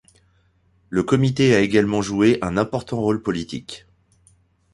Le 0.89 1.03
comité 1.03 1.55
a 1.55 1.59
également 1.59 2.01
joué 2.01 2.39
un 2.41 2.57
important 2.57 2.97
rôle 2.99 3.21
politique. 3.21 3.85